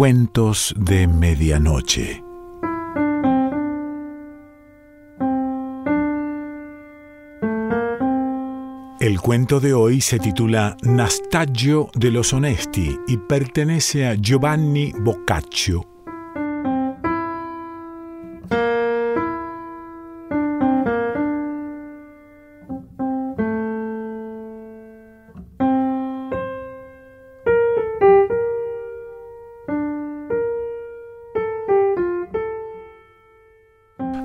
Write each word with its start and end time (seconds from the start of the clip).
Cuentos 0.00 0.74
de 0.78 1.06
Medianoche. 1.06 2.24
El 8.98 9.20
cuento 9.20 9.60
de 9.60 9.74
hoy 9.74 10.00
se 10.00 10.18
titula 10.18 10.74
Nastagio 10.80 11.90
de 11.94 12.12
los 12.12 12.32
Onesti 12.32 12.96
y 13.08 13.18
pertenece 13.18 14.06
a 14.06 14.14
Giovanni 14.14 14.90
Boccaccio. 14.98 15.89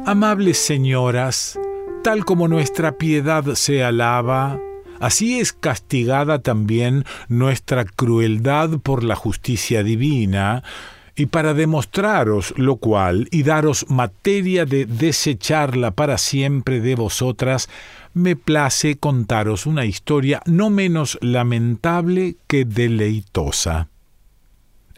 Amables 0.07 0.59
señoras, 0.59 1.59
tal 2.03 2.25
como 2.25 2.47
nuestra 2.47 2.99
piedad 2.99 3.43
se 3.55 3.83
alaba, 3.83 4.59
así 4.99 5.39
es 5.39 5.51
castigada 5.51 6.43
también 6.43 7.05
nuestra 7.27 7.85
crueldad 7.85 8.77
por 8.83 9.03
la 9.03 9.15
justicia 9.15 9.81
divina, 9.81 10.61
y 11.15 11.25
para 11.25 11.55
demostraros 11.55 12.53
lo 12.55 12.75
cual 12.75 13.27
y 13.31 13.41
daros 13.41 13.89
materia 13.89 14.65
de 14.65 14.85
desecharla 14.85 15.89
para 15.89 16.19
siempre 16.19 16.81
de 16.81 16.93
vosotras, 16.93 17.67
me 18.13 18.35
place 18.35 18.97
contaros 18.97 19.65
una 19.65 19.85
historia 19.85 20.39
no 20.45 20.69
menos 20.69 21.17
lamentable 21.21 22.35
que 22.45 22.63
deleitosa. 22.63 23.89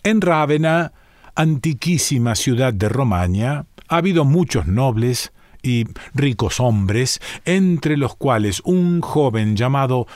En 0.04 0.20
Rávena, 0.20 0.92
antiquísima 1.34 2.36
ciudad 2.36 2.74
de 2.74 2.90
Romaña, 2.90 3.66
ha 3.88 3.98
habido 3.98 4.26
muchos 4.26 4.68
nobles 4.68 5.32
y 5.64 5.86
ricos 6.14 6.60
hombres, 6.60 7.20
entre 7.46 7.98
los 7.98 8.16
cuales 8.16 8.62
un 8.64 9.02
joven 9.02 9.56
llamado 9.56 10.08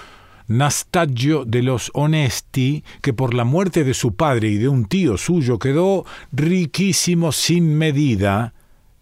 Nastagio 0.47 1.45
de 1.45 1.63
los 1.63 1.91
Onesti, 1.93 2.83
que 3.01 3.13
por 3.13 3.33
la 3.33 3.43
muerte 3.43 3.83
de 3.83 3.93
su 3.93 4.15
padre 4.15 4.49
y 4.49 4.57
de 4.57 4.67
un 4.67 4.85
tío 4.85 5.17
suyo 5.17 5.59
quedó 5.59 6.05
riquísimo 6.31 7.31
sin 7.31 7.77
medida, 7.77 8.53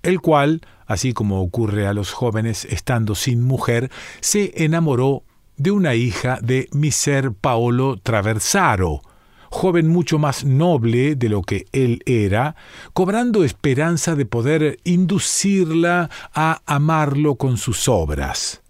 el 0.04 0.22
cual, 0.22 0.62
así 0.86 1.14
como 1.14 1.42
ocurre 1.42 1.88
a 1.88 1.94
los 1.94 2.12
jóvenes 2.12 2.66
estando 2.66 3.16
sin 3.16 3.42
mujer, 3.44 3.92
se 4.22 4.64
enamoró 4.64 5.24
de 5.58 5.72
una 5.72 5.96
hija 5.96 6.40
de 6.42 6.70
Miser 6.72 7.34
Paolo 7.34 7.98
Traversaro, 7.98 9.02
joven 9.50 9.88
mucho 9.88 10.20
más 10.20 10.46
noble 10.46 11.16
de 11.16 11.30
lo 11.30 11.42
que 11.42 11.66
él 11.72 12.02
era, 12.06 12.56
cobrando 12.94 13.44
esperanza 13.44 14.16
de 14.16 14.26
poder 14.26 14.80
inducirla 14.84 16.10
a 16.34 16.62
amarlo 16.66 17.36
con 17.36 17.58
sus 17.58 17.88
obras, 17.88 18.62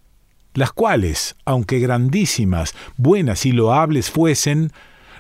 las 0.54 0.72
cuales, 0.72 1.36
aunque 1.46 1.80
grandísimas, 1.80 2.76
buenas 2.98 3.46
y 3.46 3.52
loables 3.52 4.10
fuesen, 4.10 4.72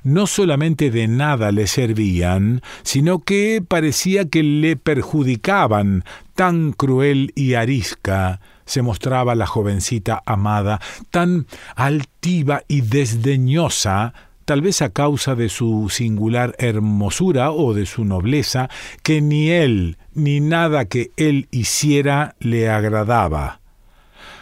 no 0.03 0.27
solamente 0.27 0.91
de 0.91 1.07
nada 1.07 1.51
le 1.51 1.67
servían, 1.67 2.61
sino 2.83 3.19
que 3.19 3.61
parecía 3.65 4.29
que 4.29 4.43
le 4.43 4.77
perjudicaban, 4.77 6.05
tan 6.35 6.71
cruel 6.71 7.33
y 7.35 7.55
arisca 7.55 8.39
se 8.69 8.83
mostraba 8.83 9.33
la 9.33 9.47
jovencita 9.47 10.21
amada, 10.27 10.79
tan 11.09 11.47
altiva 11.75 12.61
y 12.67 12.81
desdeñosa, 12.81 14.13
tal 14.49 14.61
vez 14.61 14.81
a 14.81 14.89
causa 14.89 15.35
de 15.35 15.47
su 15.47 15.89
singular 15.91 16.55
hermosura 16.57 17.51
o 17.51 17.75
de 17.75 17.85
su 17.85 18.03
nobleza, 18.03 18.67
que 19.03 19.21
ni 19.21 19.51
él 19.51 19.99
ni 20.15 20.39
nada 20.39 20.85
que 20.85 21.11
él 21.17 21.47
hiciera 21.51 22.33
le 22.39 22.67
agradaba. 22.67 23.61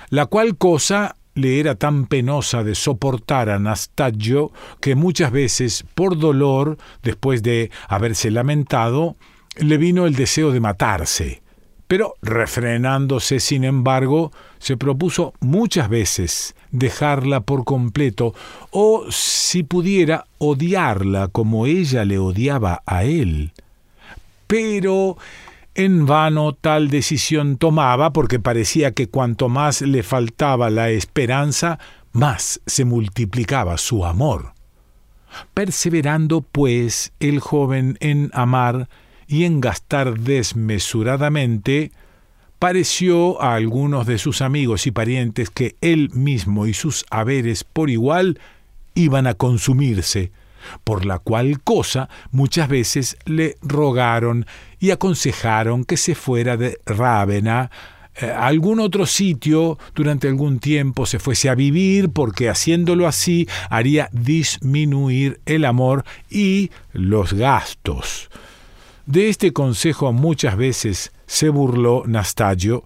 La 0.09 0.27
cual 0.27 0.55
cosa 0.55 1.17
le 1.33 1.59
era 1.59 1.75
tan 1.75 2.05
penosa 2.05 2.63
de 2.63 2.73
soportar 2.73 3.49
a 3.49 3.59
Nastagio 3.59 4.53
que 4.79 4.95
muchas 4.95 5.29
veces, 5.29 5.83
por 5.93 6.17
dolor, 6.17 6.77
después 7.03 7.43
de 7.43 7.69
haberse 7.89 8.31
lamentado, 8.31 9.17
le 9.57 9.77
vino 9.77 10.05
el 10.07 10.15
deseo 10.15 10.53
de 10.53 10.61
matarse. 10.61 11.41
Pero, 11.87 12.15
refrenándose, 12.21 13.39
sin 13.39 13.63
embargo, 13.63 14.31
se 14.59 14.75
propuso 14.75 15.33
muchas 15.39 15.87
veces 15.89 16.55
dejarla 16.71 17.41
por 17.41 17.63
completo, 17.63 18.33
o, 18.71 19.05
si 19.09 19.63
pudiera, 19.63 20.25
odiarla 20.37 21.29
como 21.29 21.65
ella 21.65 22.03
le 22.03 22.19
odiaba 22.19 22.83
a 22.85 23.05
él. 23.05 23.53
Pero 24.47 25.17
en 25.75 26.05
vano 26.05 26.53
tal 26.53 26.89
decisión 26.89 27.57
tomaba, 27.57 28.11
porque 28.11 28.39
parecía 28.39 28.91
que 28.91 29.07
cuanto 29.07 29.47
más 29.47 29.81
le 29.81 30.03
faltaba 30.03 30.69
la 30.69 30.89
esperanza, 30.89 31.79
más 32.11 32.59
se 32.65 32.83
multiplicaba 32.83 33.77
su 33.77 34.05
amor. 34.05 34.53
Perseverando, 35.53 36.41
pues, 36.41 37.13
el 37.19 37.39
joven 37.39 37.97
en 37.99 38.31
amar, 38.33 38.89
y 39.27 39.43
en 39.43 39.61
gastar 39.61 40.19
desmesuradamente, 40.19 41.91
pareció 42.59 43.41
a 43.41 43.55
algunos 43.55 44.07
de 44.07 44.17
sus 44.17 44.41
amigos 44.41 44.87
y 44.87 44.91
parientes 44.91 45.49
que 45.49 45.75
él 45.81 46.09
mismo 46.13 46.65
y 46.65 46.73
sus 46.73 47.05
haberes 47.09 47.63
por 47.63 47.89
igual 47.89 48.39
iban 48.95 49.27
a 49.27 49.35
consumirse, 49.35 50.31
por 50.83 51.05
la 51.05 51.19
cual 51.19 51.61
cosa 51.61 52.09
muchas 52.31 52.67
veces 52.67 53.17
le 53.25 53.57
rogaron 53.61 54.45
y 54.79 54.91
aconsejaron 54.91 55.85
que 55.85 55.97
se 55.97 56.15
fuera 56.15 56.57
de 56.57 56.79
Rávena 56.85 57.69
eh, 58.19 58.31
a 58.31 58.47
algún 58.47 58.79
otro 58.79 59.05
sitio 59.05 59.77
durante 59.93 60.27
algún 60.27 60.59
tiempo 60.59 61.05
se 61.05 61.19
fuese 61.19 61.49
a 61.49 61.55
vivir 61.55 62.09
porque 62.09 62.49
haciéndolo 62.49 63.07
así 63.07 63.47
haría 63.69 64.09
disminuir 64.11 65.39
el 65.45 65.65
amor 65.65 66.03
y 66.29 66.71
los 66.93 67.33
gastos. 67.33 68.29
De 69.07 69.29
este 69.29 69.53
consejo 69.53 70.11
muchas 70.11 70.57
veces 70.57 71.13
se 71.27 71.47
burló 71.47 72.03
Nastagio. 72.05 72.83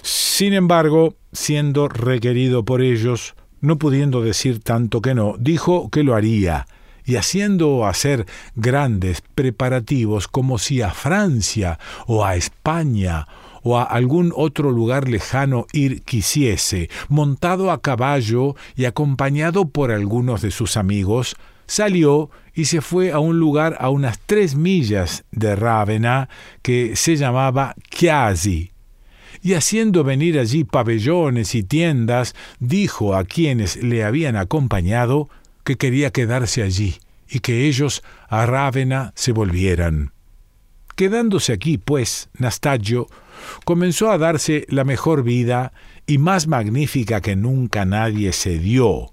Sin 0.00 0.54
embargo, 0.54 1.16
siendo 1.30 1.88
requerido 1.88 2.64
por 2.64 2.80
ellos, 2.80 3.34
no 3.60 3.76
pudiendo 3.76 4.22
decir 4.22 4.60
tanto 4.60 5.02
que 5.02 5.14
no, 5.14 5.34
dijo 5.38 5.90
que 5.90 6.04
lo 6.04 6.14
haría, 6.14 6.66
y 7.04 7.16
haciendo 7.16 7.84
hacer 7.84 8.24
grandes 8.54 9.22
preparativos 9.34 10.26
como 10.26 10.56
si 10.56 10.80
a 10.80 10.90
Francia 10.90 11.78
o 12.06 12.24
a 12.24 12.34
España 12.34 13.28
o 13.62 13.76
a 13.76 13.82
algún 13.82 14.32
otro 14.34 14.70
lugar 14.70 15.06
lejano 15.06 15.66
ir 15.74 16.00
quisiese, 16.02 16.88
montado 17.10 17.70
a 17.70 17.82
caballo 17.82 18.56
y 18.74 18.86
acompañado 18.86 19.68
por 19.68 19.90
algunos 19.90 20.40
de 20.40 20.50
sus 20.50 20.78
amigos, 20.78 21.36
salió 21.66 22.30
y 22.58 22.64
se 22.64 22.80
fue 22.80 23.12
a 23.12 23.20
un 23.20 23.38
lugar 23.38 23.76
a 23.78 23.88
unas 23.88 24.18
tres 24.18 24.56
millas 24.56 25.22
de 25.30 25.54
Rávena 25.54 26.28
que 26.60 26.96
se 26.96 27.14
llamaba 27.14 27.76
Chiasi. 27.88 28.72
Y 29.40 29.54
haciendo 29.54 30.02
venir 30.02 30.40
allí 30.40 30.64
pabellones 30.64 31.54
y 31.54 31.62
tiendas, 31.62 32.34
dijo 32.58 33.14
a 33.14 33.22
quienes 33.22 33.80
le 33.80 34.02
habían 34.02 34.34
acompañado 34.34 35.28
que 35.62 35.76
quería 35.76 36.10
quedarse 36.10 36.64
allí 36.64 36.96
y 37.28 37.38
que 37.38 37.68
ellos 37.68 38.02
a 38.28 38.44
Rávena 38.44 39.12
se 39.14 39.30
volvieran. 39.30 40.10
Quedándose 40.96 41.52
aquí, 41.52 41.78
pues, 41.78 42.28
Nastagio 42.38 43.06
comenzó 43.64 44.10
a 44.10 44.18
darse 44.18 44.66
la 44.68 44.82
mejor 44.82 45.22
vida 45.22 45.72
y 46.08 46.18
más 46.18 46.48
magnífica 46.48 47.20
que 47.20 47.36
nunca 47.36 47.84
nadie 47.84 48.32
se 48.32 48.58
dio 48.58 49.12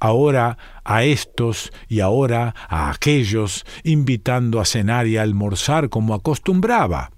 ahora 0.00 0.58
a 0.84 1.04
estos 1.04 1.72
y 1.88 2.00
ahora 2.00 2.54
a 2.68 2.90
aquellos, 2.90 3.64
invitando 3.84 4.60
a 4.60 4.64
cenar 4.64 5.06
y 5.06 5.16
a 5.16 5.22
almorzar 5.22 5.88
como 5.88 6.14
acostumbraba. 6.14 7.10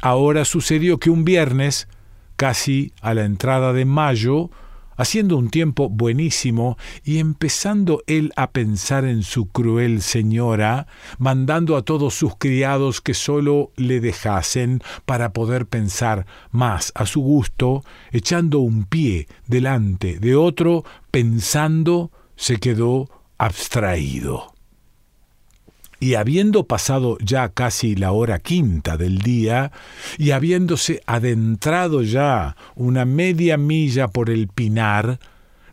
Ahora 0.00 0.44
sucedió 0.44 0.98
que 0.98 1.10
un 1.10 1.24
viernes, 1.24 1.88
casi 2.36 2.92
a 3.00 3.14
la 3.14 3.24
entrada 3.24 3.72
de 3.72 3.84
mayo, 3.84 4.50
haciendo 4.96 5.36
un 5.36 5.50
tiempo 5.50 5.88
buenísimo 5.88 6.76
y 7.04 7.18
empezando 7.18 8.02
él 8.06 8.32
a 8.36 8.50
pensar 8.50 9.04
en 9.04 9.22
su 9.22 9.46
cruel 9.46 10.02
señora, 10.02 10.86
mandando 11.18 11.76
a 11.76 11.82
todos 11.82 12.14
sus 12.14 12.36
criados 12.36 13.00
que 13.00 13.14
sólo 13.14 13.72
le 13.76 14.00
dejasen 14.00 14.82
para 15.04 15.32
poder 15.32 15.66
pensar 15.66 16.26
más 16.50 16.92
a 16.94 17.06
su 17.06 17.20
gusto, 17.20 17.84
echando 18.12 18.60
un 18.60 18.84
pie 18.84 19.28
delante 19.46 20.18
de 20.18 20.36
otro, 20.36 20.84
pensando, 21.10 22.10
se 22.36 22.58
quedó 22.58 23.08
abstraído. 23.38 24.55
Y 25.98 26.14
habiendo 26.14 26.66
pasado 26.66 27.16
ya 27.20 27.48
casi 27.48 27.96
la 27.96 28.12
hora 28.12 28.38
quinta 28.38 28.96
del 28.96 29.18
día, 29.18 29.72
y 30.18 30.32
habiéndose 30.32 31.02
adentrado 31.06 32.02
ya 32.02 32.56
una 32.74 33.04
media 33.04 33.56
milla 33.56 34.08
por 34.08 34.28
el 34.28 34.48
pinar, 34.48 35.18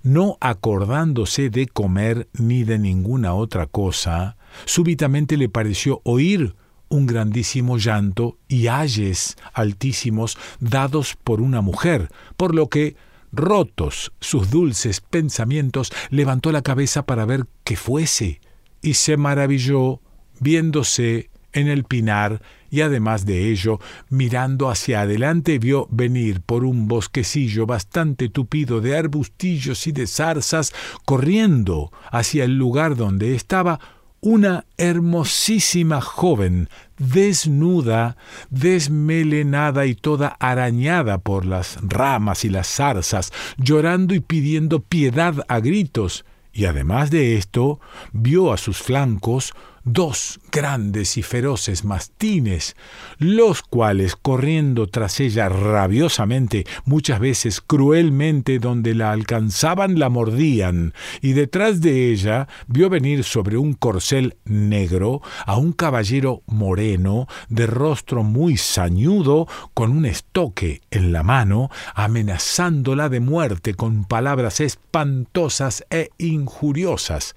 no 0.02 0.38
acordándose 0.42 1.50
de 1.50 1.68
comer 1.68 2.28
ni 2.34 2.64
de 2.64 2.80
ninguna 2.80 3.34
otra 3.34 3.66
cosa, 3.66 4.38
súbitamente 4.66 5.38
le 5.38 5.50
pareció 5.50 6.02
oír 6.04 6.56
un 6.90 7.08
grandísimo 7.08 7.78
llanto 7.78 8.38
y 8.48 8.68
ayes 8.68 9.36
altísimos 9.54 10.38
dados 10.60 11.18
por 11.22 11.42
una 11.42 11.62
mujer, 11.62 12.10
por 12.38 12.54
lo 12.54 12.70
que, 12.70 12.96
rotos 13.32 14.14
sus 14.20 14.52
dulces 14.52 15.02
pensamientos, 15.02 15.92
levantó 16.12 16.52
la 16.52 16.62
cabeza 16.62 17.06
para 17.06 17.26
ver 17.26 17.48
qué 17.64 17.76
fuese, 17.76 18.42
y 18.82 18.94
se 18.94 19.18
maravilló 19.18 20.02
viéndose 20.40 21.30
en 21.54 21.68
el 21.68 21.84
pinar 21.84 22.42
y 22.74 22.82
además 22.82 23.28
de 23.28 23.52
ello, 23.52 23.80
mirando 24.10 24.68
hacia 24.68 25.02
adelante, 25.02 25.60
vio 25.60 25.88
venir 25.92 26.42
por 26.42 26.66
un 26.66 26.88
bosquecillo 26.88 27.68
bastante 27.68 28.30
tupido 28.30 28.82
de 28.82 28.98
arbustillos 28.98 29.86
y 29.86 29.92
de 29.92 30.08
zarzas, 30.08 30.74
corriendo 31.06 31.92
hacia 32.12 32.46
el 32.46 32.58
lugar 32.58 32.96
donde 32.96 33.36
estaba 33.36 33.80
una 34.22 34.66
hermosísima 34.78 36.02
joven, 36.02 36.68
desnuda, 36.98 38.18
desmelenada 38.50 39.86
y 39.86 39.94
toda 39.94 40.30
arañada 40.40 41.20
por 41.20 41.46
las 41.46 41.78
ramas 41.84 42.44
y 42.44 42.50
las 42.50 42.68
zarzas, 42.68 43.32
llorando 43.58 44.16
y 44.16 44.20
pidiendo 44.20 44.80
piedad 44.80 45.46
a 45.48 45.60
gritos, 45.60 46.26
y 46.52 46.66
además 46.66 47.12
de 47.12 47.36
esto, 47.36 47.80
vio 48.14 48.52
a 48.52 48.58
sus 48.58 48.78
flancos 48.78 49.54
dos 49.84 50.40
grandes 50.52 51.18
y 51.18 51.24
feroces 51.24 51.84
mastines, 51.84 52.76
los 53.18 53.62
cuales, 53.62 54.16
corriendo 54.16 54.88
tras 54.88 55.20
ella 55.20 55.50
rabiosamente, 55.50 56.66
muchas 56.86 57.20
veces 57.20 57.62
cruelmente 57.62 58.60
donde 58.60 58.96
la 58.96 59.12
alcanzaban, 59.12 60.00
la 60.00 60.10
mordían, 60.10 60.94
y 61.22 61.34
detrás 61.34 61.82
de 61.82 62.12
ella 62.12 62.48
vio 62.68 62.90
venir 62.90 63.24
sobre 63.24 63.58
un 63.58 63.74
corcel 63.74 64.38
negro 64.46 65.22
a 65.46 65.58
un 65.58 65.74
caballero 65.74 66.44
moreno, 66.46 67.28
de 67.50 67.68
rostro 67.68 68.24
muy 68.24 68.58
sañudo, 68.58 69.48
con 69.74 69.92
un 69.92 70.06
estoque 70.06 70.82
en 70.92 71.12
la 71.12 71.24
mano, 71.24 71.70
amenazándola 71.96 73.10
de 73.10 73.20
muerte 73.20 73.74
con 73.74 74.06
palabras 74.06 74.60
espantosas 74.60 75.86
e 75.90 76.10
injuriosas. 76.18 77.36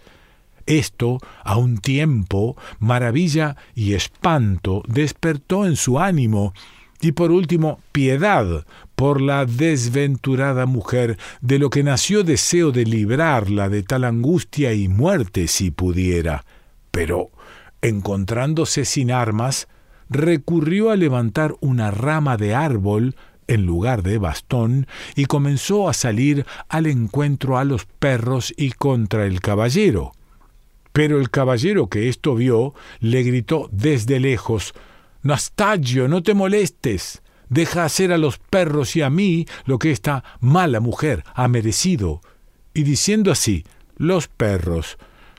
Esto, 0.67 1.19
a 1.45 1.57
un 1.57 1.79
tiempo, 1.79 2.57
maravilla 2.81 3.57
y 3.75 3.95
espanto 3.95 4.83
despertó 4.89 5.65
en 5.65 5.77
su 5.77 5.99
ánimo, 6.01 6.53
y 7.01 7.13
por 7.13 7.31
último, 7.31 7.81
piedad 7.93 8.67
por 8.97 9.21
la 9.21 9.45
desventurada 9.45 10.67
mujer, 10.67 11.19
de 11.41 11.59
lo 11.59 11.71
que 11.71 11.83
nació 11.83 12.25
deseo 12.25 12.73
de 12.73 12.85
librarla 12.85 13.69
de 13.69 13.83
tal 13.83 14.05
angustia 14.05 14.73
y 14.73 14.89
muerte 14.89 15.47
si 15.47 15.71
pudiera. 15.71 16.45
Pero, 16.91 17.31
encontrándose 17.83 18.85
sin 18.85 19.13
armas, 19.13 19.69
recurrió 20.09 20.91
a 20.91 20.97
levantar 20.97 21.55
una 21.61 21.91
rama 21.91 22.37
de 22.37 22.55
árbol 22.55 23.15
en 23.49 23.67
lugar 23.67 24.03
de 24.03 24.19
bastón 24.19 24.87
y 25.15 25.27
comenzó 25.27 25.89
a 25.89 25.93
salir 25.93 26.47
al 26.69 26.87
encuentro 26.87 27.59
a 27.59 27.65
los 27.65 27.85
perros 27.85 28.53
y 28.57 28.71
contra 28.73 29.27
el 29.27 29.41
caballero. 29.41 30.16
Pero 30.97 31.21
el 31.21 31.29
caballero 31.29 31.91
que 31.91 32.09
esto 32.09 32.35
vio 32.35 32.73
le 33.01 33.23
gritó 33.23 33.69
desde 33.71 34.19
lejos 34.19 34.73
Nastagio, 35.21 36.09
no 36.09 36.23
te 36.23 36.33
molestes. 36.33 37.21
Deja 37.51 37.85
hacer 37.85 38.13
a 38.13 38.17
los 38.17 38.39
perros 38.39 38.97
y 38.97 39.03
a 39.03 39.11
mí 39.11 39.45
lo 39.67 39.79
que 39.79 39.91
esta 39.91 40.25
mala 40.41 40.81
mujer 40.81 41.23
ha 41.35 41.49
merecido. 41.49 42.23
Y 42.73 42.85
diciendo 42.85 43.31
así, 43.31 43.65
los 43.99 44.29
perros, 44.29 44.97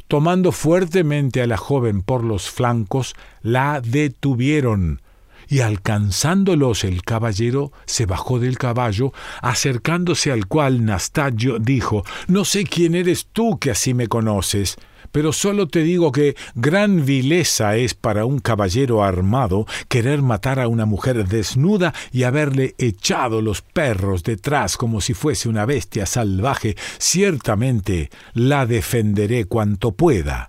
tomando 0.07 0.51
fuertemente 0.51 1.41
a 1.41 1.47
la 1.47 1.57
joven 1.57 2.03
por 2.03 2.23
los 2.23 2.51
flancos, 2.51 3.15
la 3.41 3.81
detuvieron. 3.81 5.01
Y 5.47 5.61
alcanzándolos 5.61 6.83
el 6.83 7.01
caballero 7.01 7.71
se 7.87 8.05
bajó 8.05 8.37
del 8.37 8.59
caballo, 8.59 9.11
acercándose 9.41 10.31
al 10.31 10.45
cual 10.45 10.85
Nastagio 10.85 11.57
dijo 11.57 12.03
No 12.27 12.45
sé 12.45 12.63
quién 12.63 12.93
eres 12.93 13.25
tú 13.33 13.57
que 13.57 13.71
así 13.71 13.95
me 13.95 14.05
conoces 14.05 14.77
pero 15.11 15.33
solo 15.33 15.67
te 15.67 15.83
digo 15.83 16.11
que 16.11 16.35
gran 16.55 17.05
vileza 17.05 17.75
es 17.75 17.93
para 17.93 18.25
un 18.25 18.39
caballero 18.39 19.03
armado 19.03 19.65
querer 19.87 20.21
matar 20.21 20.59
a 20.59 20.67
una 20.67 20.85
mujer 20.85 21.27
desnuda 21.27 21.93
y 22.11 22.23
haberle 22.23 22.75
echado 22.77 23.41
los 23.41 23.61
perros 23.61 24.23
detrás 24.23 24.77
como 24.77 25.01
si 25.01 25.13
fuese 25.13 25.49
una 25.49 25.65
bestia 25.65 26.05
salvaje. 26.05 26.75
Ciertamente 26.97 28.09
la 28.33 28.65
defenderé 28.65 29.45
cuanto 29.45 29.91
pueda. 29.91 30.47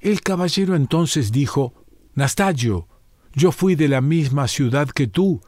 El 0.00 0.20
caballero 0.22 0.74
entonces 0.74 1.32
dijo 1.32 1.74
Nastagio, 2.14 2.88
yo 3.34 3.52
fui 3.52 3.74
de 3.74 3.88
la 3.88 4.00
misma 4.00 4.48
ciudad 4.48 4.88
que 4.88 5.06
tú, 5.06 5.42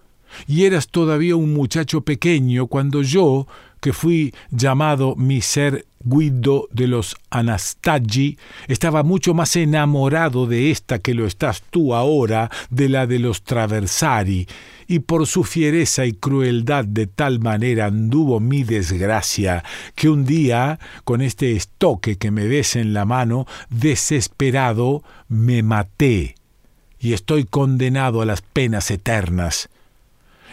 y 0.47 0.65
eras 0.65 0.89
todavía 0.89 1.37
un 1.37 1.55
muchacho 1.55 2.03
pequeño 2.03 2.67
cuando 2.67 3.03
yo, 3.03 3.47
que 3.81 3.93
fui 3.93 4.35
llamado 4.51 5.17
mi 5.17 5.41
ser 5.41 5.87
Guido 6.01 6.69
de 6.71 6.87
los 6.87 7.17
Anastagi, 7.31 8.39
estaba 8.69 9.03
mucho 9.03 9.35
más 9.35 9.57
enamorado 9.57 10.47
de 10.47 10.71
esta 10.71 11.01
que 11.01 11.15
lo 11.15 11.27
estás 11.27 11.63
tú 11.71 11.95
ahora, 11.95 12.51
de 12.71 12.89
la 12.89 13.07
de 13.07 13.19
los 13.19 13.43
Traversari, 13.43 14.47
y 14.87 15.01
por 15.01 15.27
su 15.27 15.45
fiereza 15.45 16.07
y 16.07 16.13
crueldad 16.13 16.85
de 16.85 17.07
tal 17.07 17.41
manera 17.41 17.87
anduvo 17.87 18.41
mi 18.41 18.63
desgracia, 18.63 19.65
que 19.95 20.09
un 20.09 20.25
día, 20.25 20.79
con 21.05 21.21
este 21.21 21.53
estoque 21.57 22.17
que 22.17 22.31
me 22.31 22.47
ves 22.47 22.77
en 22.77 22.95
la 22.95 23.05
mano, 23.05 23.47
desesperado, 23.69 25.03
me 25.29 25.63
maté, 25.63 26.37
y 27.01 27.13
estoy 27.13 27.45
condenado 27.45 28.23
a 28.23 28.27
las 28.27 28.41
penas 28.41 28.91
eternas 28.91 29.69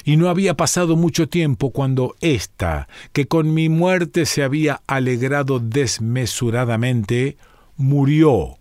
y 0.05 0.17
no 0.17 0.29
había 0.29 0.55
pasado 0.55 0.95
mucho 0.95 1.27
tiempo 1.27 1.71
cuando 1.71 2.15
ésta, 2.21 2.87
que 3.11 3.27
con 3.27 3.53
mi 3.53 3.67
muerte 3.67 4.27
se 4.27 4.43
había 4.43 4.81
alegrado 4.85 5.59
desmesuradamente, 5.59 7.37
murió, 7.75 8.57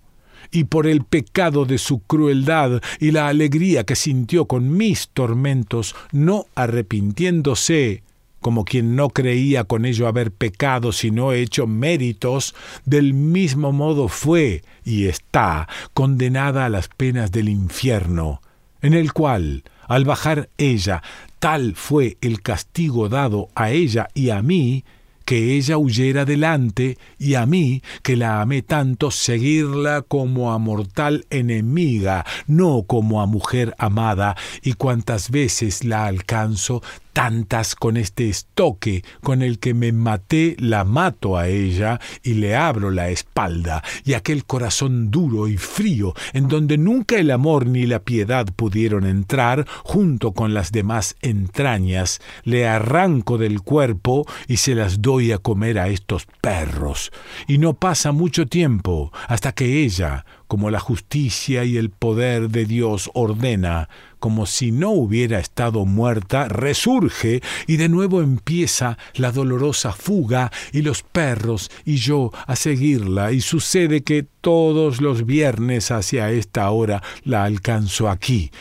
y 0.51 0.65
por 0.65 0.87
el 0.87 1.05
pecado 1.05 1.67
de 1.67 1.77
su 1.77 2.01
crueldad 2.01 2.81
y 2.99 3.11
la 3.11 3.29
alegría 3.29 3.85
que 3.85 3.95
sintió 3.95 4.47
con 4.47 4.75
mis 4.75 5.09
tormentos, 5.09 5.95
no 6.13 6.47
arrepintiéndose, 6.55 8.03
como 8.41 8.65
quien 8.65 8.97
no 8.97 9.11
creía 9.11 9.65
con 9.65 9.85
ello 9.85 10.07
haber 10.07 10.31
pecado 10.31 10.93
sino 10.93 11.33
hecho 11.33 11.67
méritos, 11.67 12.55
del 12.87 13.13
mismo 13.13 13.73
modo 13.73 14.09
fue 14.09 14.63
y 14.85 15.07
está 15.07 15.69
condenada 15.93 16.65
a 16.65 16.69
las 16.71 16.89
penas 16.89 17.33
del 17.33 17.49
infierno, 17.51 18.41
en 18.81 18.95
el 18.95 19.13
cual, 19.13 19.65
al 19.89 20.05
bajar 20.05 20.49
ella, 20.59 21.03
tal 21.39 21.75
fue 21.75 22.17
el 22.21 22.43
castigo 22.43 23.09
dado 23.09 23.49
a 23.55 23.71
ella 23.71 24.09
y 24.15 24.31
a 24.31 24.43
mí, 24.43 24.85
que 25.25 25.57
ella 25.57 25.79
huyera 25.79 26.25
delante, 26.25 26.99
y 27.19 27.35
a 27.35 27.47
mí, 27.47 27.83
que 28.03 28.17
la 28.17 28.41
amé 28.41 28.63
tanto, 28.63 29.11
seguirla 29.11 30.03
como 30.03 30.53
a 30.53 30.59
mortal 30.59 31.27
enemiga, 31.31 32.25
no 32.47 32.83
como 32.87 33.23
a 33.23 33.27
mujer 33.27 33.75
amada, 33.79 34.37
y 34.63 34.75
cuantas 34.75 35.31
veces 35.31 35.85
la 35.85 36.07
alcanzo, 36.07 36.83
tantas 37.15 37.77
con 37.77 37.97
este 37.97 38.29
estoque 38.29 39.05
con 39.23 39.41
el 39.41 39.59
que 39.59 39.73
me 39.73 39.93
maté 39.93 40.57
la 40.59 40.85
mato 40.85 41.39
a 41.39 41.49
ella 41.49 42.01
y 42.23 42.35
le 42.35 42.57
abro 42.57 42.91
la 42.91 43.09
espalda, 43.09 43.83
y 44.05 44.13
aquel 44.13 44.45
corazón 44.45 45.11
duro 45.11 45.49
y 45.49 45.57
frío, 45.57 46.13
en 46.35 46.49
donde 46.49 46.77
nunca 46.77 47.17
el 47.17 47.31
amor 47.31 47.67
ni 47.67 47.87
la 47.87 48.01
piedad 48.01 48.47
pudieron 48.55 49.07
entrar, 49.07 49.67
junto 49.85 50.33
con 50.33 50.53
las 50.53 50.73
demás 50.73 51.17
entrañas, 51.23 52.21
le 52.43 52.67
arranco 52.67 53.39
del 53.39 53.63
cuerpo 53.63 54.27
y 54.49 54.59
se 54.59 54.75
las 54.75 55.01
doy 55.01 55.33
a 55.33 55.39
comer 55.39 55.79
a 55.79 55.89
estos 55.89 56.27
perros. 56.41 57.13
Y 57.47 57.59
no 57.59 57.75
pasa 57.75 58.11
mucho 58.13 58.47
tiempo 58.47 59.13
hasta 59.29 59.53
que 59.53 59.85
ella, 59.85 60.27
como 60.55 60.71
la 60.71 60.79
justicia 60.79 61.65
y 61.65 61.77
el 61.77 61.91
poder 61.91 62.49
de 62.49 62.65
Dios 62.65 63.11
ordena, 63.13 63.89
como 64.21 64.47
si 64.47 64.71
no 64.71 64.91
hubiera 64.91 65.41
estado 65.41 65.85
muerta, 65.85 66.47
resurge 66.47 67.43
y 67.67 67.77
de 67.77 67.89
nuevo 67.89 68.23
empieza 68.23 68.97
la 69.15 69.33
dolorosa 69.33 69.91
fuga 69.93 70.53
y 70.71 70.83
los 70.83 71.03
perros 71.03 71.73
y 71.85 71.97
yo 71.97 72.31
a 72.47 72.55
seguirla. 72.55 73.33
Y 73.33 73.41
sucede 73.41 74.05
que 74.05 74.25
todos 74.41 75.01
los 75.01 75.27
viernes 75.27 75.91
hacia 75.91 76.31
esta 76.31 76.71
hora 76.71 77.03
la 77.25 77.43
alcanzo 77.43 78.09
aquí. 78.09 78.53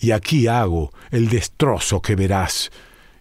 Y 0.00 0.10
aquí 0.10 0.48
hago 0.48 0.92
el 1.12 1.28
destrozo 1.28 2.02
que 2.02 2.16
verás 2.16 2.72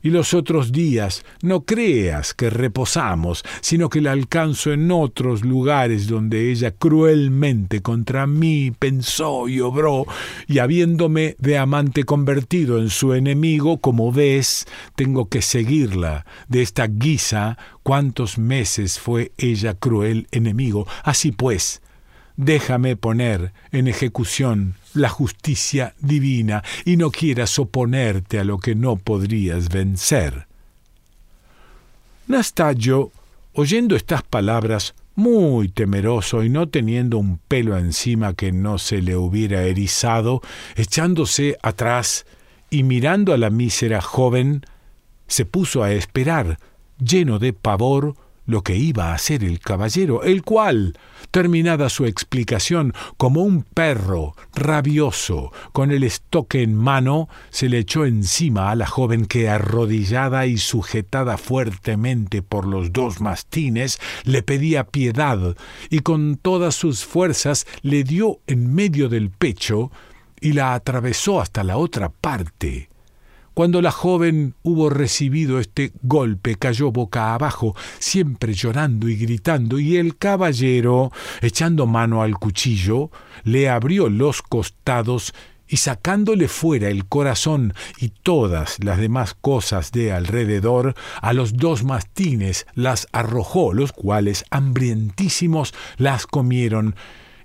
y 0.05 0.11
los 0.11 0.35
otros 0.35 0.71
días 0.71 1.25
no 1.41 1.65
creas 1.65 2.35
que 2.35 2.51
reposamos, 2.51 3.43
sino 3.61 3.89
que 3.89 4.01
la 4.01 4.11
alcanzo 4.11 4.71
en 4.71 4.91
otros 4.91 5.43
lugares 5.43 6.05
donde 6.05 6.51
ella 6.51 6.69
cruelmente 6.69 7.81
contra 7.81 8.27
mí 8.27 8.69
pensó 8.77 9.47
y 9.47 9.61
obró, 9.61 10.05
y 10.45 10.59
habiéndome 10.59 11.35
de 11.39 11.57
amante 11.57 12.03
convertido 12.03 12.77
en 12.77 12.91
su 12.91 13.15
enemigo, 13.15 13.79
como 13.79 14.11
ves, 14.11 14.67
tengo 14.95 15.27
que 15.27 15.41
seguirla 15.41 16.27
de 16.49 16.61
esta 16.61 16.85
guisa 16.85 17.57
cuántos 17.81 18.37
meses 18.37 18.99
fue 18.99 19.31
ella 19.39 19.73
cruel 19.73 20.27
enemigo. 20.29 20.85
Así 21.03 21.31
pues, 21.31 21.81
déjame 22.37 22.95
poner 22.95 23.53
en 23.71 23.87
ejecución 23.87 24.75
la 24.93 25.09
justicia 25.09 25.93
divina 25.99 26.63
y 26.85 26.97
no 26.97 27.11
quieras 27.11 27.57
oponerte 27.59 28.39
a 28.39 28.43
lo 28.43 28.57
que 28.59 28.75
no 28.75 28.95
podrías 28.97 29.69
vencer. 29.69 30.47
Nastallo, 32.27 33.11
oyendo 33.53 33.95
estas 33.95 34.23
palabras, 34.23 34.95
muy 35.15 35.69
temeroso 35.69 36.43
y 36.43 36.49
no 36.49 36.67
teniendo 36.67 37.17
un 37.17 37.37
pelo 37.37 37.77
encima 37.77 38.33
que 38.33 38.51
no 38.51 38.77
se 38.77 39.01
le 39.01 39.15
hubiera 39.15 39.63
erizado, 39.63 40.41
echándose 40.75 41.57
atrás 41.61 42.25
y 42.69 42.83
mirando 42.83 43.33
a 43.33 43.37
la 43.37 43.49
mísera 43.49 44.01
joven, 44.01 44.65
se 45.27 45.45
puso 45.45 45.83
a 45.83 45.91
esperar, 45.91 46.59
lleno 46.99 47.39
de 47.39 47.53
pavor, 47.53 48.15
lo 48.45 48.61
que 48.61 48.75
iba 48.75 49.11
a 49.11 49.15
hacer 49.15 49.43
el 49.43 49.59
caballero, 49.59 50.23
el 50.23 50.43
cual, 50.43 50.97
terminada 51.35 51.89
su 51.89 52.05
explicación, 52.05 52.93
como 53.17 53.41
un 53.41 53.63
perro 53.63 54.37
rabioso, 54.53 55.51
con 55.73 55.91
el 55.91 56.05
estoque 56.05 56.61
en 56.61 56.77
mano, 56.77 57.27
se 57.49 57.67
le 57.67 57.79
echó 57.79 58.05
encima 58.05 58.71
a 58.71 58.75
la 58.75 58.87
joven 58.87 59.25
que, 59.25 59.49
arrodillada 59.49 60.45
y 60.45 60.57
sujetada 60.57 61.37
fuertemente 61.37 62.41
por 62.41 62.65
los 62.65 62.93
dos 62.93 63.19
mastines, 63.19 63.99
le 64.23 64.43
pedía 64.43 64.85
piedad, 64.85 65.57
y 65.89 65.99
con 65.99 66.37
todas 66.37 66.73
sus 66.73 67.03
fuerzas 67.03 67.67
le 67.81 68.05
dio 68.05 68.39
en 68.47 68.73
medio 68.73 69.09
del 69.09 69.29
pecho 69.29 69.91
y 70.39 70.53
la 70.53 70.73
atravesó 70.73 71.41
hasta 71.41 71.65
la 71.65 71.75
otra 71.75 72.07
parte. 72.07 72.87
Cuando 73.55 73.81
la 73.81 73.91
joven 73.91 74.53
hubo 74.63 74.89
recibido 74.89 75.61
este 75.61 75.93
golpe, 76.03 76.57
cayó 76.57 76.91
boca 76.91 77.33
abajo, 77.33 77.73
siempre 77.99 78.53
llorando 78.53 79.07
y 79.07 79.15
gritando, 79.15 79.79
y 79.79 79.95
el 79.95 80.17
caballero, 80.17 81.13
echando 81.39 81.87
mano 81.87 82.21
al 82.21 82.35
cuchillo, 82.35 83.11
le 83.45 83.69
abrió 83.69 84.09
los 84.09 84.41
costados 84.41 85.33
y 85.69 85.77
sacándole 85.77 86.49
fuera 86.49 86.89
el 86.89 87.05
corazón 87.05 87.73
y 87.97 88.09
todas 88.09 88.83
las 88.83 88.97
demás 88.97 89.35
cosas 89.39 89.93
de 89.93 90.11
alrededor, 90.11 90.93
a 91.21 91.31
los 91.31 91.53
dos 91.53 91.85
mastines 91.85 92.67
las 92.73 93.07
arrojó, 93.13 93.71
los 93.71 93.93
cuales, 93.93 94.43
hambrientísimos, 94.49 95.73
las 95.95 96.27
comieron, 96.27 96.95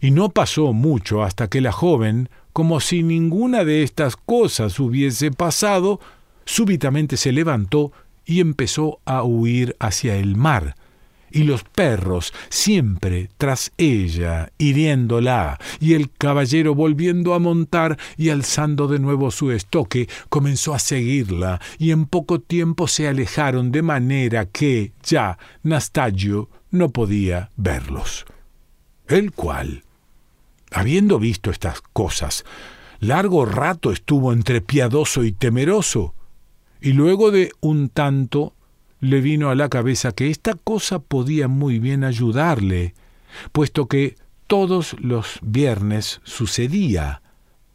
y 0.00 0.10
no 0.10 0.30
pasó 0.30 0.72
mucho 0.72 1.22
hasta 1.22 1.46
que 1.48 1.60
la 1.60 1.70
joven, 1.70 2.30
como 2.52 2.80
si 2.80 3.02
ninguna 3.02 3.64
de 3.64 3.82
estas 3.82 4.16
cosas 4.16 4.78
hubiese 4.80 5.30
pasado, 5.30 6.00
súbitamente 6.44 7.16
se 7.16 7.32
levantó 7.32 7.92
y 8.24 8.40
empezó 8.40 9.00
a 9.04 9.22
huir 9.22 9.76
hacia 9.80 10.16
el 10.16 10.36
mar, 10.36 10.76
y 11.32 11.44
los 11.44 11.64
perros 11.64 12.32
siempre 12.48 13.30
tras 13.38 13.72
ella, 13.76 14.52
hiriéndola, 14.58 15.58
y 15.80 15.94
el 15.94 16.10
caballero 16.10 16.74
volviendo 16.74 17.34
a 17.34 17.38
montar 17.38 17.98
y 18.16 18.30
alzando 18.30 18.88
de 18.88 18.98
nuevo 18.98 19.30
su 19.30 19.52
estoque, 19.52 20.08
comenzó 20.28 20.74
a 20.74 20.78
seguirla, 20.78 21.60
y 21.78 21.92
en 21.92 22.06
poco 22.06 22.40
tiempo 22.40 22.88
se 22.88 23.08
alejaron 23.08 23.72
de 23.72 23.82
manera 23.82 24.46
que 24.46 24.92
ya 25.02 25.38
Nastallo 25.62 26.48
no 26.70 26.90
podía 26.90 27.50
verlos. 27.56 28.26
El 29.06 29.32
cual, 29.32 29.84
Habiendo 30.70 31.18
visto 31.18 31.50
estas 31.50 31.80
cosas, 31.80 32.44
largo 33.00 33.44
rato 33.44 33.92
estuvo 33.92 34.32
entre 34.32 34.60
piadoso 34.60 35.24
y 35.24 35.32
temeroso, 35.32 36.14
y 36.80 36.92
luego 36.92 37.30
de 37.30 37.52
un 37.60 37.88
tanto 37.88 38.54
le 39.00 39.20
vino 39.20 39.50
a 39.50 39.54
la 39.54 39.68
cabeza 39.68 40.12
que 40.12 40.30
esta 40.30 40.54
cosa 40.54 40.98
podía 40.98 41.48
muy 41.48 41.78
bien 41.78 42.04
ayudarle, 42.04 42.94
puesto 43.52 43.86
que 43.86 44.16
todos 44.46 44.96
los 45.00 45.38
viernes 45.42 46.20
sucedía, 46.24 47.22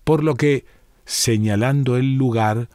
por 0.03 0.23
lo 0.23 0.35
que, 0.35 0.65
señalando 1.05 1.97
el 1.97 2.15
lugar, 2.15 2.69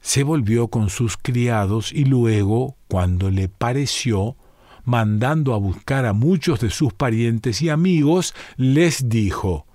se 0.00 0.22
volvió 0.22 0.68
con 0.68 0.90
sus 0.90 1.16
criados 1.16 1.92
y 1.92 2.04
luego, 2.04 2.76
cuando 2.88 3.30
le 3.30 3.48
pareció, 3.48 4.36
mandando 4.84 5.54
a 5.54 5.58
buscar 5.58 6.06
a 6.06 6.12
muchos 6.12 6.60
de 6.60 6.70
sus 6.70 6.92
parientes 6.92 7.62
y 7.62 7.68
amigos, 7.68 8.34
les 8.56 9.08
dijo, 9.08 9.66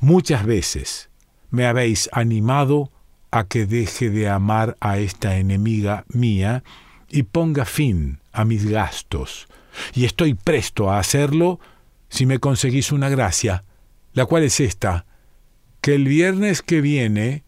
Muchas 0.00 0.46
veces 0.46 1.10
me 1.50 1.66
habéis 1.66 2.08
animado 2.12 2.90
a 3.30 3.44
que 3.44 3.66
deje 3.66 4.10
de 4.10 4.28
amar 4.28 4.76
a 4.80 4.98
esta 4.98 5.36
enemiga 5.36 6.04
mía 6.08 6.64
y 7.08 7.24
ponga 7.24 7.64
fin 7.64 8.20
a 8.32 8.44
mis 8.44 8.66
gastos, 8.66 9.48
y 9.94 10.04
estoy 10.04 10.34
presto 10.34 10.90
a 10.90 10.98
hacerlo 10.98 11.60
si 12.08 12.26
me 12.26 12.38
conseguís 12.38 12.92
una 12.92 13.08
gracia, 13.08 13.64
la 14.12 14.26
cual 14.26 14.42
es 14.42 14.60
esta, 14.60 15.06
que 15.80 15.94
el 15.94 16.04
viernes 16.04 16.62
que 16.62 16.80
viene 16.80 17.44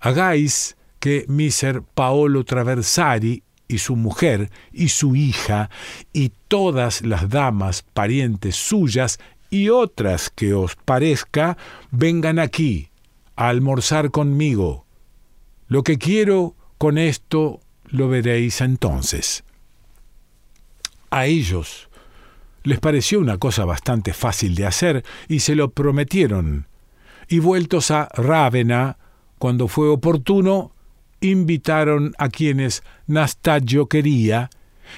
hagáis 0.00 0.76
que 1.00 1.24
Miser 1.28 1.82
Paolo 1.82 2.44
Traversari 2.44 3.42
y 3.68 3.78
su 3.78 3.96
mujer 3.96 4.50
y 4.72 4.88
su 4.88 5.16
hija 5.16 5.70
y 6.12 6.32
todas 6.48 7.02
las 7.02 7.28
damas 7.28 7.82
parientes 7.82 8.56
suyas 8.56 9.18
y 9.50 9.68
otras 9.68 10.30
que 10.30 10.54
os 10.54 10.76
parezca 10.76 11.56
vengan 11.90 12.38
aquí 12.38 12.90
a 13.36 13.48
almorzar 13.48 14.10
conmigo. 14.10 14.86
Lo 15.68 15.82
que 15.82 15.98
quiero 15.98 16.56
con 16.78 16.98
esto 16.98 17.60
lo 17.86 18.08
veréis 18.08 18.60
entonces. 18.60 19.44
A 21.10 21.26
ellos 21.26 21.88
les 22.64 22.80
pareció 22.80 23.20
una 23.20 23.38
cosa 23.38 23.64
bastante 23.64 24.12
fácil 24.12 24.54
de 24.54 24.66
hacer 24.66 25.04
y 25.28 25.40
se 25.40 25.54
lo 25.54 25.70
prometieron, 25.70 26.66
y 27.28 27.38
vueltos 27.38 27.90
a 27.90 28.08
Rávena, 28.14 28.98
cuando 29.38 29.68
fue 29.68 29.88
oportuno, 29.88 30.73
invitaron 31.30 32.14
a 32.18 32.28
quienes 32.28 32.82
Nastallo 33.06 33.86
quería, 33.86 34.50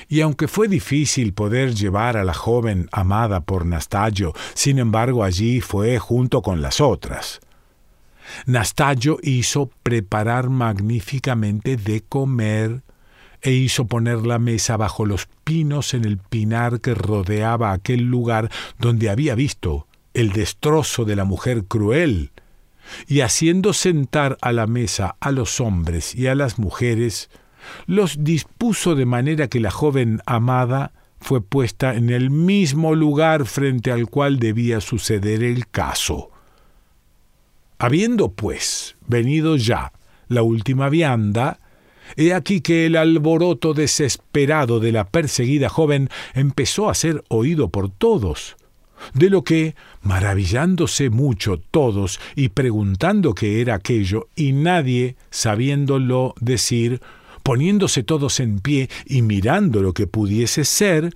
y 0.08 0.20
aunque 0.20 0.48
fue 0.48 0.68
difícil 0.68 1.32
poder 1.32 1.74
llevar 1.74 2.16
a 2.16 2.24
la 2.24 2.34
joven 2.34 2.88
amada 2.92 3.40
por 3.40 3.64
Nastallo, 3.64 4.32
sin 4.54 4.78
embargo 4.78 5.24
allí 5.24 5.60
fue 5.60 5.98
junto 5.98 6.42
con 6.42 6.60
las 6.60 6.80
otras. 6.80 7.40
Nastallo 8.44 9.18
hizo 9.22 9.70
preparar 9.82 10.50
magníficamente 10.50 11.76
de 11.76 12.02
comer 12.02 12.82
e 13.42 13.52
hizo 13.52 13.86
poner 13.86 14.26
la 14.26 14.38
mesa 14.38 14.76
bajo 14.76 15.06
los 15.06 15.28
pinos 15.44 15.94
en 15.94 16.04
el 16.04 16.18
pinar 16.18 16.80
que 16.80 16.94
rodeaba 16.94 17.72
aquel 17.72 18.02
lugar 18.02 18.50
donde 18.78 19.08
había 19.08 19.34
visto 19.34 19.86
el 20.14 20.32
destrozo 20.32 21.04
de 21.04 21.14
la 21.14 21.24
mujer 21.24 21.64
cruel, 21.64 22.32
y 23.06 23.20
haciendo 23.20 23.72
sentar 23.72 24.38
a 24.40 24.52
la 24.52 24.66
mesa 24.66 25.16
a 25.20 25.30
los 25.30 25.60
hombres 25.60 26.14
y 26.14 26.26
a 26.26 26.34
las 26.34 26.58
mujeres, 26.58 27.30
los 27.86 28.22
dispuso 28.22 28.94
de 28.94 29.06
manera 29.06 29.48
que 29.48 29.60
la 29.60 29.70
joven 29.70 30.20
amada 30.26 30.92
fue 31.20 31.40
puesta 31.40 31.94
en 31.94 32.10
el 32.10 32.30
mismo 32.30 32.94
lugar 32.94 33.46
frente 33.46 33.90
al 33.90 34.08
cual 34.08 34.38
debía 34.38 34.80
suceder 34.80 35.42
el 35.42 35.66
caso. 35.68 36.30
Habiendo, 37.78 38.30
pues, 38.30 38.96
venido 39.06 39.56
ya 39.56 39.92
la 40.28 40.42
última 40.42 40.88
vianda, 40.88 41.60
he 42.16 42.32
aquí 42.32 42.60
que 42.60 42.86
el 42.86 42.96
alboroto 42.96 43.74
desesperado 43.74 44.80
de 44.80 44.92
la 44.92 45.04
perseguida 45.04 45.68
joven 45.68 46.08
empezó 46.34 46.88
a 46.88 46.94
ser 46.94 47.24
oído 47.28 47.68
por 47.68 47.90
todos, 47.90 48.56
de 49.14 49.30
lo 49.30 49.44
que, 49.44 49.74
maravillándose 50.02 51.10
mucho 51.10 51.58
todos 51.58 52.20
y 52.34 52.48
preguntando 52.48 53.34
qué 53.34 53.60
era 53.60 53.74
aquello, 53.74 54.28
y 54.36 54.52
nadie 54.52 55.16
sabiéndolo 55.30 56.34
decir, 56.40 57.00
poniéndose 57.42 58.02
todos 58.02 58.40
en 58.40 58.58
pie 58.60 58.88
y 59.04 59.22
mirando 59.22 59.82
lo 59.82 59.92
que 59.92 60.06
pudiese 60.06 60.64
ser, 60.64 61.14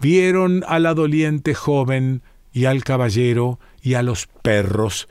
vieron 0.00 0.64
a 0.68 0.78
la 0.78 0.94
doliente 0.94 1.54
joven 1.54 2.22
y 2.52 2.66
al 2.66 2.84
caballero 2.84 3.58
y 3.82 3.94
a 3.94 4.02
los 4.02 4.28
perros, 4.42 5.08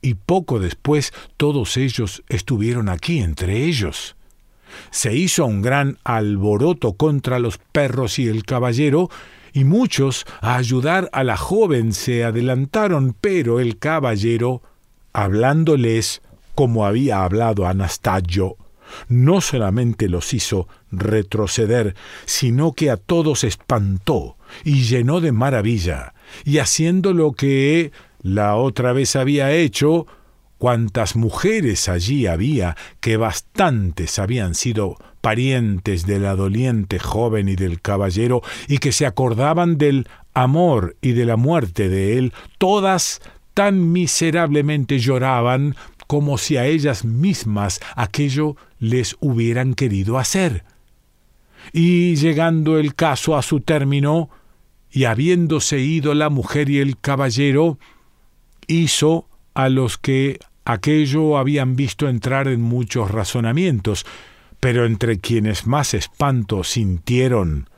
y 0.00 0.14
poco 0.14 0.58
después 0.58 1.12
todos 1.36 1.76
ellos 1.76 2.22
estuvieron 2.28 2.88
aquí 2.88 3.20
entre 3.20 3.64
ellos. 3.64 4.16
Se 4.90 5.14
hizo 5.14 5.44
un 5.44 5.62
gran 5.62 5.98
alboroto 6.04 6.94
contra 6.94 7.38
los 7.38 7.58
perros 7.58 8.18
y 8.18 8.28
el 8.28 8.44
caballero, 8.44 9.10
y 9.52 9.64
muchos 9.64 10.24
a 10.40 10.56
ayudar 10.56 11.08
a 11.12 11.24
la 11.24 11.36
joven 11.36 11.92
se 11.92 12.24
adelantaron, 12.24 13.14
pero 13.20 13.60
el 13.60 13.78
caballero, 13.78 14.62
hablándoles 15.12 16.22
como 16.54 16.86
había 16.86 17.24
hablado 17.24 17.66
Anastasio, 17.66 18.56
no 19.08 19.40
solamente 19.40 20.08
los 20.08 20.34
hizo 20.34 20.68
retroceder, 20.90 21.94
sino 22.24 22.72
que 22.72 22.90
a 22.90 22.96
todos 22.96 23.44
espantó 23.44 24.36
y 24.64 24.82
llenó 24.82 25.20
de 25.20 25.32
maravilla, 25.32 26.14
y 26.44 26.58
haciendo 26.58 27.12
lo 27.12 27.32
que 27.32 27.92
la 28.22 28.56
otra 28.56 28.92
vez 28.92 29.16
había 29.16 29.52
hecho, 29.52 30.06
cuantas 30.58 31.16
mujeres 31.16 31.88
allí 31.88 32.26
había, 32.26 32.76
que 33.00 33.16
bastantes 33.16 34.18
habían 34.18 34.54
sido 34.54 34.96
parientes 35.22 36.04
de 36.04 36.18
la 36.18 36.36
doliente 36.36 36.98
joven 36.98 37.48
y 37.48 37.56
del 37.56 37.80
caballero, 37.80 38.42
y 38.68 38.78
que 38.78 38.92
se 38.92 39.06
acordaban 39.06 39.78
del 39.78 40.06
amor 40.34 40.96
y 41.00 41.12
de 41.12 41.24
la 41.24 41.36
muerte 41.36 41.88
de 41.88 42.18
él, 42.18 42.34
todas 42.58 43.22
tan 43.54 43.92
miserablemente 43.92 44.98
lloraban 44.98 45.76
como 46.06 46.36
si 46.36 46.58
a 46.58 46.66
ellas 46.66 47.06
mismas 47.06 47.80
aquello 47.96 48.56
les 48.78 49.16
hubieran 49.20 49.72
querido 49.74 50.18
hacer. 50.18 50.64
Y 51.72 52.16
llegando 52.16 52.78
el 52.78 52.94
caso 52.94 53.36
a 53.36 53.42
su 53.42 53.60
término, 53.60 54.28
y 54.90 55.04
habiéndose 55.04 55.78
ido 55.78 56.12
la 56.12 56.28
mujer 56.28 56.68
y 56.68 56.80
el 56.80 56.98
caballero, 56.98 57.78
hizo 58.66 59.26
a 59.54 59.68
los 59.68 59.96
que 59.96 60.38
aquello 60.64 61.38
habían 61.38 61.76
visto 61.76 62.08
entrar 62.08 62.48
en 62.48 62.60
muchos 62.60 63.10
razonamientos, 63.10 64.04
pero 64.62 64.86
entre 64.86 65.18
quienes 65.18 65.66
más 65.66 65.92
espanto 65.92 66.62
sintieron 66.62 67.68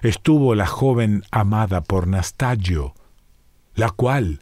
estuvo 0.00 0.54
la 0.54 0.66
joven 0.66 1.22
amada 1.30 1.82
por 1.82 2.06
Nastallo, 2.06 2.94
la 3.74 3.90
cual, 3.90 4.40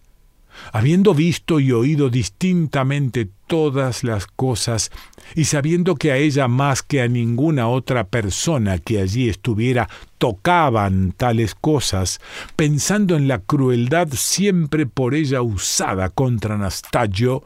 habiendo 0.72 1.12
visto 1.12 1.58
y 1.58 1.72
oído 1.72 2.08
distintamente 2.08 3.28
todas 3.48 4.04
las 4.04 4.28
cosas, 4.28 4.92
y 5.34 5.46
sabiendo 5.46 5.96
que 5.96 6.12
a 6.12 6.18
ella 6.18 6.46
más 6.46 6.84
que 6.84 7.02
a 7.02 7.08
ninguna 7.08 7.66
otra 7.66 8.06
persona 8.06 8.78
que 8.78 9.00
allí 9.00 9.28
estuviera 9.28 9.88
tocaban 10.18 11.10
tales 11.10 11.56
cosas, 11.56 12.20
pensando 12.54 13.16
en 13.16 13.26
la 13.26 13.40
crueldad 13.40 14.06
siempre 14.12 14.86
por 14.86 15.16
ella 15.16 15.42
usada 15.42 16.10
contra 16.10 16.56
Nastallo, 16.56 17.42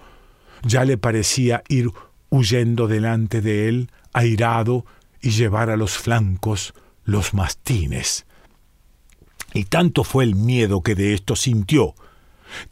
ya 0.63 0.85
le 0.85 0.99
parecía 0.99 1.63
ir 1.71 1.91
huyendo 2.29 2.87
delante 2.87 3.41
de 3.41 3.71
él, 3.71 3.91
airado, 4.13 4.85
y 5.21 5.31
llevar 5.31 5.71
a 5.71 5.77
los 5.77 5.97
flancos 5.97 6.75
los 7.05 7.33
mastines. 7.33 8.27
Y 9.55 9.65
tanto 9.65 10.05
fue 10.05 10.25
el 10.25 10.35
miedo 10.35 10.83
que 10.83 10.95
de 10.95 11.15
esto 11.15 11.37
sintió, 11.37 11.95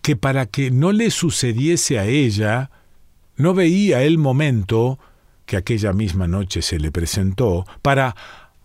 que 0.03 0.17
para 0.17 0.47
que 0.47 0.71
no 0.71 0.93
le 0.93 1.11
sucediese 1.11 1.99
a 1.99 2.07
ella, 2.07 2.71
no 3.37 3.55
veía 3.55 4.03
el 4.03 4.19
momento 4.19 4.99
que 5.47 5.57
aquella 5.57 5.93
misma 5.93 6.27
noche 6.27 6.63
se 6.63 6.79
le 6.79 6.91
presentó, 6.91 7.65
para, 7.83 8.15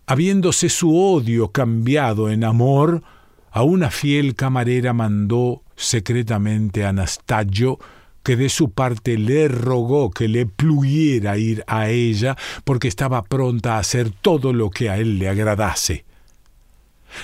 habiéndose 0.06 0.68
su 0.68 0.96
odio 0.96 1.50
cambiado 1.50 2.28
en 2.30 2.44
amor, 2.44 3.02
a 3.50 3.62
una 3.62 3.90
fiel 3.90 4.34
camarera 4.34 4.92
mandó 4.92 5.62
secretamente 5.76 6.84
a 6.84 6.90
Anastasio 6.90 7.78
que 8.26 8.34
de 8.34 8.48
su 8.48 8.70
parte 8.70 9.18
le 9.18 9.46
rogó 9.46 10.10
que 10.10 10.26
le 10.26 10.46
pluguiera 10.46 11.38
ir 11.38 11.62
a 11.68 11.90
ella, 11.90 12.36
porque 12.64 12.88
estaba 12.88 13.22
pronta 13.22 13.76
a 13.76 13.78
hacer 13.78 14.10
todo 14.10 14.52
lo 14.52 14.68
que 14.68 14.90
a 14.90 14.98
él 14.98 15.20
le 15.20 15.28
agradase. 15.28 16.04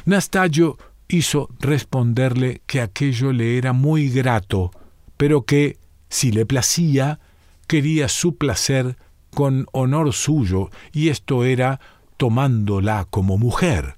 Nastallo 0.05 0.79
hizo 1.09 1.49
responderle 1.59 2.63
que 2.67 2.81
aquello 2.81 3.33
le 3.33 3.59
era 3.59 3.73
muy 3.73 4.11
grato, 4.11 4.71
pero 5.17 5.43
que, 5.43 5.77
si 6.09 6.31
le 6.31 6.47
placía, 6.47 7.19
quería 7.67 8.09
su 8.09 8.37
placer 8.37 8.97
con 9.35 9.67
honor 9.73 10.13
suyo, 10.13 10.71
y 10.93 11.09
esto 11.09 11.43
era 11.43 11.81
tomándola 12.17 13.09
como 13.11 13.39
mujer. 13.39 13.97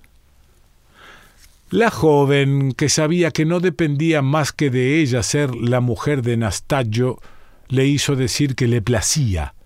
La 1.75 1.90
joven, 1.90 2.71
que 2.71 2.88
sabía 2.88 3.33
que 3.33 3.45
no 3.45 3.59
dependía 3.59 4.23
más 4.23 4.52
que 4.52 4.71
de 4.71 5.00
ella 5.00 5.25
ser 5.25 5.57
la 5.57 5.81
mujer 5.81 6.23
de 6.23 6.37
Nastallo, 6.37 7.19
le 7.66 7.85
hizo 7.85 8.14
decir 8.14 8.54
que 8.54 8.69
le 8.69 8.81
placía, 8.81 9.57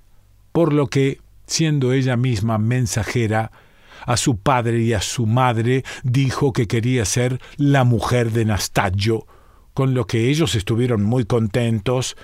por 0.53 0.73
lo 0.73 0.87
que, 0.87 1.21
siendo 1.47 1.93
ella 1.93 2.17
misma 2.17 2.57
mensajera, 2.57 3.53
a 4.07 4.17
su 4.17 4.39
padre 4.39 4.81
y 4.81 4.95
a 4.95 5.03
su 5.03 5.27
madre 5.27 5.85
dijo 6.03 6.55
que 6.55 6.67
quería 6.67 7.05
ser 7.05 7.43
la 7.59 7.85
mujer 7.85 8.33
de 8.33 8.47
Nastallo, 8.47 9.27
con 9.75 9.93
lo 9.93 10.07
que 10.07 10.31
ellos 10.31 10.55
estuvieron 10.55 11.03
muy 11.05 11.27
contentos, 11.27 12.17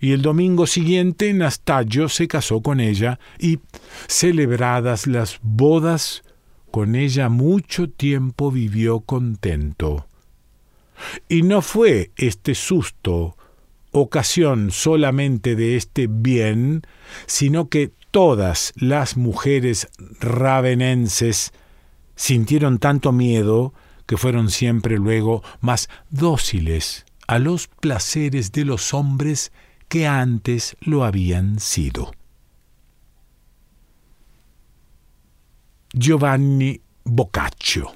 y 0.00 0.12
el 0.12 0.22
domingo 0.22 0.66
siguiente 0.66 1.34
Nastallo 1.34 2.08
se 2.08 2.28
casó 2.28 2.62
con 2.62 2.80
ella, 2.80 3.20
y, 3.38 3.58
celebradas 4.06 5.06
las 5.06 5.38
bodas, 5.42 6.22
con 6.70 6.94
ella 6.94 7.28
mucho 7.28 7.88
tiempo 7.88 8.50
vivió 8.50 9.00
contento. 9.00 10.06
Y 11.28 11.42
no 11.42 11.62
fue 11.62 12.10
este 12.16 12.54
susto 12.54 13.36
ocasión 13.92 14.70
solamente 14.70 15.56
de 15.56 15.76
este 15.76 16.06
bien, 16.08 16.82
sino 17.26 17.68
que 17.68 17.92
todas 18.10 18.72
las 18.76 19.16
mujeres 19.16 19.88
ravenenses 20.20 21.52
sintieron 22.16 22.78
tanto 22.78 23.12
miedo 23.12 23.72
que 24.06 24.16
fueron 24.16 24.50
siempre 24.50 24.96
luego 24.96 25.42
más 25.60 25.88
dóciles 26.10 27.04
a 27.26 27.38
los 27.38 27.68
placeres 27.68 28.52
de 28.52 28.64
los 28.64 28.94
hombres 28.94 29.52
que 29.88 30.06
antes 30.06 30.76
lo 30.80 31.04
habían 31.04 31.60
sido. 31.60 32.12
Giovanni 35.90 36.78
Boccaccio. 37.02 37.94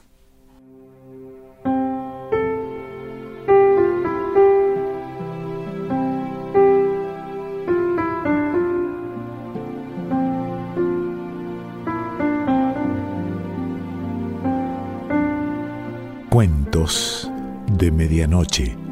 Cuentos 16.31 17.31
de 17.71 17.91
Medianoche. 17.91 18.92